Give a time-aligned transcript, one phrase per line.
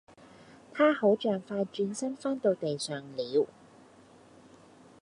[0.73, 3.47] 她好像快轉身翻到地上了